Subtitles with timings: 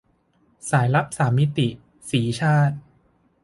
[0.69, 1.67] สายลับสามมิติ-
[2.09, 2.75] สีชาติ